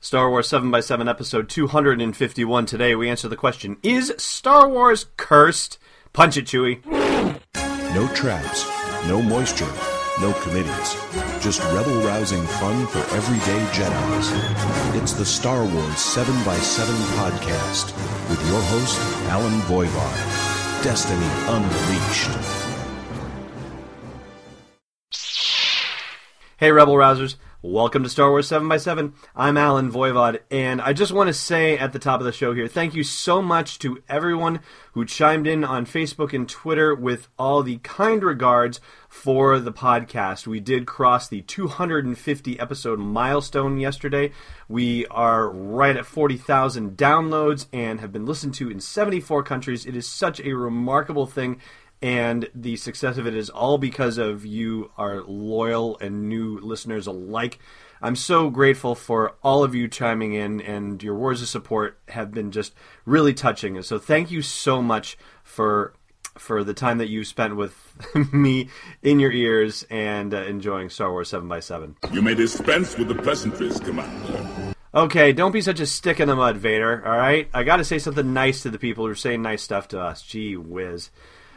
[0.00, 2.66] Star Wars 7x7 episode 251.
[2.66, 5.78] Today we answer the question Is Star Wars cursed?
[6.12, 6.84] Punch it, Chewie.
[7.94, 8.64] No traps,
[9.08, 9.70] no moisture,
[10.20, 10.94] no committees.
[11.42, 15.02] Just rebel rousing fun for everyday Jedi's.
[15.02, 16.86] It's the Star Wars 7x7
[17.18, 17.92] podcast
[18.30, 20.84] with your host, Allen Voivod.
[20.84, 22.30] Destiny Unleashed.
[26.56, 27.34] Hey, Rebel Rousers.
[27.60, 29.14] Welcome to Star Wars 7x7.
[29.34, 32.54] I'm Allen Voivod, and I just want to say at the top of the show
[32.54, 34.60] here, thank you so much to everyone
[34.92, 40.46] who chimed in on Facebook and Twitter with all the kind regards for the podcast.
[40.46, 44.30] We did cross the 250 episode milestone yesterday.
[44.68, 49.84] We are right at 40,000 downloads and have been listened to in 74 countries.
[49.84, 51.60] It is such a remarkable thing
[52.00, 57.06] and the success of it is all because of you, our loyal and new listeners
[57.06, 57.58] alike.
[58.00, 62.30] I'm so grateful for all of you chiming in, and your words of support have
[62.32, 62.72] been just
[63.04, 63.76] really touching.
[63.76, 65.94] And so, thank you so much for
[66.36, 67.74] for the time that you spent with
[68.32, 68.68] me
[69.02, 73.08] in your ears and uh, enjoying Star Wars 7 by 7 You may dispense with
[73.08, 74.74] the pleasantries, Commander.
[74.94, 77.48] Okay, don't be such a stick in the mud, Vader, alright?
[77.52, 80.22] I gotta say something nice to the people who are saying nice stuff to us.
[80.22, 81.10] Gee whiz.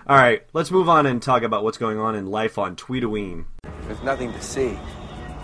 [0.07, 3.45] All right, let's move on and talk about what's going on in life on Tweetoween.
[3.83, 4.79] There's nothing to see.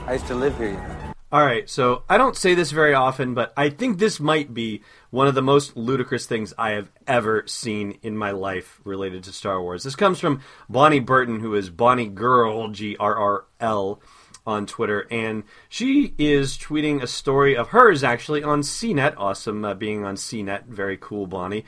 [0.08, 1.14] I used to live here, you know.
[1.32, 4.82] All right, so I don't say this very often, but I think this might be
[5.12, 9.32] one of the most ludicrous things I have ever seen in my life related to
[9.32, 9.84] Star Wars.
[9.84, 14.02] This comes from Bonnie Burton, who is Bonnie Girl, G R R L
[14.48, 19.14] on Twitter, and she is tweeting a story of hers actually on CNET.
[19.18, 20.66] Awesome uh, being on CNET.
[20.68, 21.66] Very cool, Bonnie.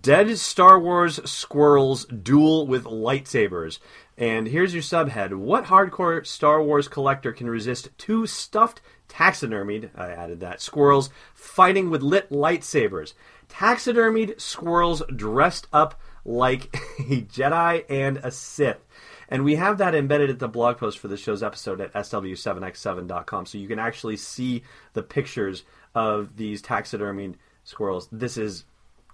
[0.00, 3.80] Dead Star Wars squirrels duel with lightsabers.
[4.16, 10.10] And here's your subhead What hardcore Star Wars collector can resist two stuffed taxidermied, I
[10.10, 13.14] added that, squirrels fighting with lit lightsabers?
[13.48, 18.84] Taxidermied squirrels dressed up like a Jedi and a Sith.
[19.30, 23.46] And we have that embedded at the blog post for the show's episode at sw7x7.com.
[23.46, 25.62] So you can actually see the pictures
[25.94, 28.08] of these taxidermied squirrels.
[28.10, 28.64] This is,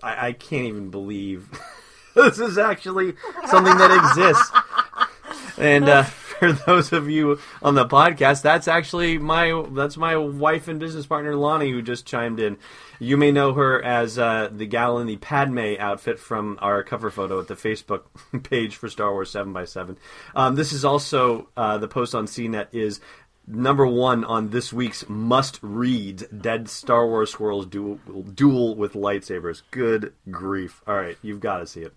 [0.03, 1.51] I, I can't even believe
[2.15, 3.15] this is actually
[3.47, 5.59] something that exists.
[5.59, 6.05] And uh,
[6.39, 11.07] for those of you on the podcast, that's actually my that's my wife and business
[11.07, 12.59] partner Lonnie who just chimed in.
[12.99, 17.11] You may know her as uh, the gal in the Padme outfit from our cover
[17.11, 18.03] photo at the Facebook
[18.43, 19.97] page for Star Wars 7x7.
[20.35, 23.01] Um, this is also uh, the post on CNET is
[23.47, 28.01] number one on this week's must read Dead Star Wars Squirrels duel,
[28.35, 29.63] duel with lightsabers.
[29.71, 30.83] Good grief.
[30.87, 31.95] All right, you've got to see it.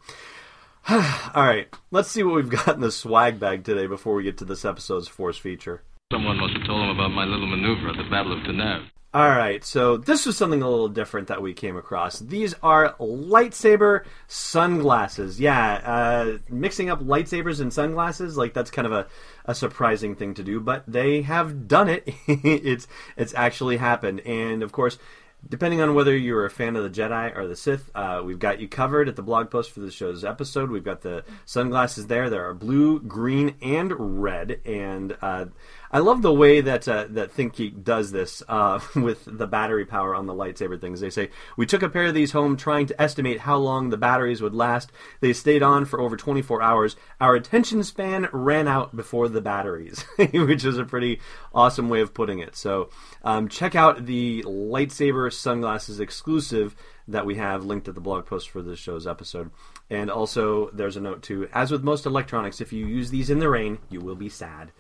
[0.90, 4.38] All right, let's see what we've got in the swag bag today before we get
[4.40, 5.84] to this episode's Force feature.
[6.12, 8.90] Someone must have told him about my little maneuver at the Battle of Taanab.
[9.12, 12.20] All right, so this was something a little different that we came across.
[12.20, 15.40] These are lightsaber sunglasses.
[15.40, 19.08] Yeah, uh, mixing up lightsabers and sunglasses, like that's kind of a,
[19.46, 22.04] a surprising thing to do, but they have done it.
[22.28, 25.00] it's it's actually happened, and of course,
[25.48, 28.60] depending on whether you're a fan of the Jedi or the Sith, uh, we've got
[28.60, 30.70] you covered at the blog post for the show's episode.
[30.70, 32.30] We've got the sunglasses there.
[32.30, 35.46] There are blue, green, and red, and uh,
[35.92, 40.14] I love the way that uh, that ThinkGeek does this uh, with the battery power
[40.14, 41.00] on the lightsaber things.
[41.00, 43.98] They say we took a pair of these home trying to estimate how long the
[43.98, 44.92] batteries would last.
[45.20, 46.96] They stayed on for over 24 hours.
[47.20, 50.02] Our attention span ran out before the batteries,
[50.34, 51.20] which is a pretty
[51.54, 52.56] awesome way of putting it.
[52.56, 52.90] So
[53.24, 56.75] um, check out the lightsaber sunglasses exclusive
[57.08, 59.50] that we have linked at the blog post for this show's episode.
[59.90, 61.50] And also, there's a note too.
[61.52, 64.72] As with most electronics, if you use these in the rain, you will be sad.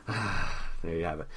[0.82, 1.28] there you have it.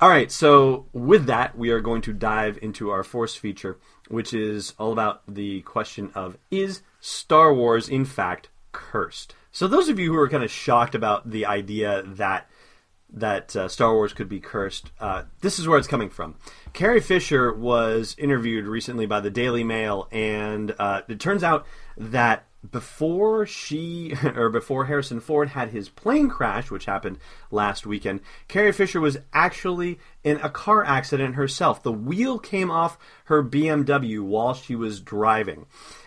[0.00, 3.78] All right, so with that, we are going to dive into our Force feature,
[4.08, 9.34] which is all about the question of is Star Wars, in fact, cursed?
[9.52, 12.48] So, those of you who are kind of shocked about the idea that
[13.08, 16.34] that uh, Star Wars could be cursed, uh, this is where it's coming from.
[16.72, 22.46] Carrie Fisher was interviewed recently by the Daily Mail, and uh, it turns out that
[22.70, 27.18] before she or before Harrison Ford had his plane crash, which happened
[27.50, 31.82] last weekend, Carrie Fisher was actually in a car accident herself.
[31.82, 35.66] The wheel came off her BMW while she was driving.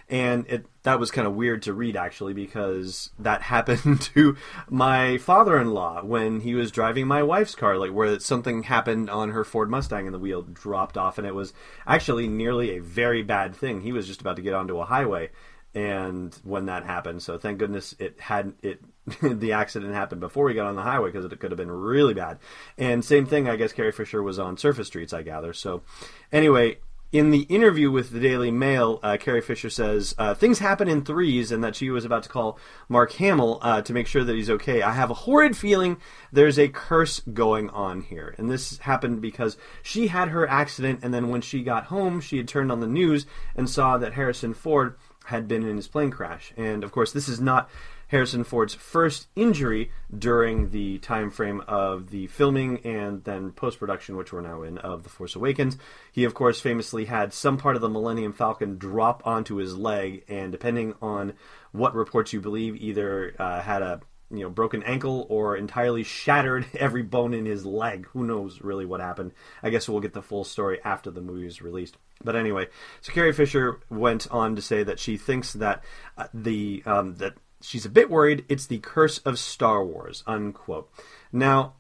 [0.10, 4.38] And it that was kind of weird to read actually because that happened to
[4.70, 9.44] my father-in-law when he was driving my wife's car like where something happened on her
[9.44, 11.52] Ford Mustang and the wheel dropped off and it was
[11.86, 13.82] actually nearly a very bad thing.
[13.82, 15.30] He was just about to get onto a highway
[15.78, 17.22] and when that happened.
[17.22, 18.82] So thank goodness it had it
[19.22, 22.16] the accident happened before we got on the highway because it could have been really
[22.16, 22.40] bad.
[22.80, 25.54] And same thing, I guess Carrie Fisher was on surface streets, I gather.
[25.54, 25.84] So
[26.32, 26.80] anyway,
[27.12, 31.06] in the interview with the Daily Mail, uh, Carrie Fisher says uh, things happen in
[31.06, 32.60] threes, and that she was about to call
[32.90, 34.82] Mark Hamill uh, to make sure that he's okay.
[34.82, 35.98] I have a horrid feeling
[36.34, 41.14] there's a curse going on here, and this happened because she had her accident, and
[41.14, 44.56] then when she got home, she had turned on the news and saw that Harrison
[44.56, 44.98] Ford
[45.28, 46.54] had been in his plane crash.
[46.56, 47.70] And of course, this is not
[48.08, 54.16] Harrison Ford's first injury during the time frame of the filming and then post production,
[54.16, 55.78] which we're now in, of The Force Awakens.
[56.14, 60.24] He, of course, famously had some part of the Millennium Falcon drop onto his leg,
[60.30, 61.34] and depending on
[61.74, 66.66] what reports you believe, either uh, had a you know broken ankle or entirely shattered
[66.74, 68.08] every bone in his leg.
[68.08, 69.34] Who knows really what happened?
[69.64, 71.98] I guess we'll get the full story after the movie is released.
[72.24, 72.68] But anyway,
[73.02, 75.84] so Carrie Fisher went on to say that she thinks that
[76.18, 80.92] uh, the um, that she's a bit worried it's the curse of Star Wars unquote.
[81.32, 81.74] Now,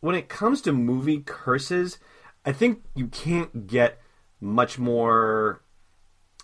[0.00, 1.98] when it comes to movie curses,
[2.44, 4.00] I think you can't get
[4.40, 5.62] much more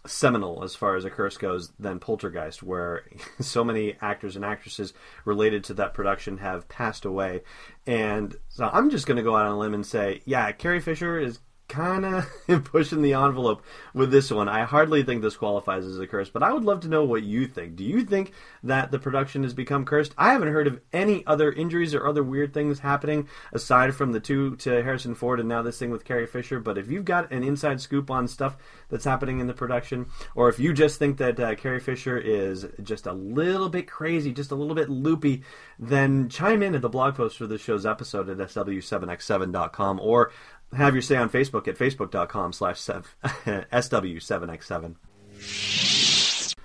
[0.06, 3.04] seminal as far as a curse goes than Poltergeist, where
[3.40, 4.92] so many actors and actresses
[5.24, 7.42] related to that production have passed away.
[7.86, 10.80] And so I'm just going to go out on a limb and say, yeah, Carrie
[10.80, 11.38] Fisher is
[11.72, 12.30] kind of
[12.64, 13.64] pushing the envelope
[13.94, 14.46] with this one.
[14.48, 17.22] I hardly think this qualifies as a curse, but I would love to know what
[17.22, 17.76] you think.
[17.76, 18.32] Do you think
[18.62, 20.14] that the production has become cursed?
[20.18, 24.20] I haven't heard of any other injuries or other weird things happening aside from the
[24.20, 26.60] two to Harrison Ford and now this thing with Carrie Fisher.
[26.60, 28.58] But if you've got an inside scoop on stuff
[28.90, 32.66] that's happening in the production, or if you just think that uh, Carrie Fisher is
[32.82, 35.42] just a little bit crazy, just a little bit loopy,
[35.78, 40.32] then chime in at the blog post for this show's episode at sw7x7.com or
[40.74, 44.96] have your say on Facebook at facebook.com slash SW7X7.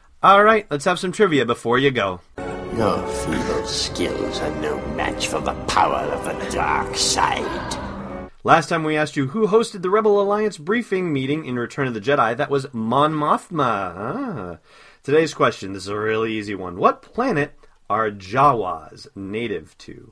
[0.23, 2.21] All right, let's have some trivia before you go.
[2.75, 7.83] Your feeble skills are no match for the power of the dark side.
[8.43, 11.93] Last time we asked you who hosted the Rebel Alliance briefing meeting in Return of
[11.93, 12.37] the Jedi.
[12.37, 13.93] That was Mon Mothma.
[13.95, 14.57] Ah.
[15.03, 16.77] Today's question, this is a really easy one.
[16.77, 17.57] What planet
[17.89, 20.11] are Jawas native to?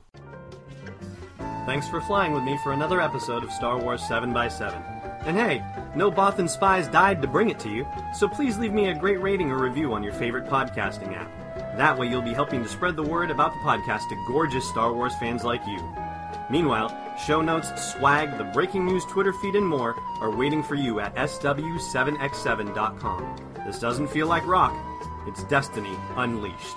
[1.66, 5.26] Thanks for flying with me for another episode of Star Wars 7x7.
[5.26, 5.64] And hey,
[5.96, 7.84] no Bothan spies died to bring it to you,
[8.14, 11.28] so please leave me a great rating or review on your favorite podcasting app.
[11.76, 14.92] That way you'll be helping to spread the word about the podcast to gorgeous Star
[14.92, 15.80] Wars fans like you.
[16.48, 21.00] Meanwhile, show notes, swag, the breaking news Twitter feed, and more are waiting for you
[21.00, 23.36] at SW7X7.com.
[23.66, 24.72] This doesn't feel like rock,
[25.26, 26.76] it's destiny unleashed.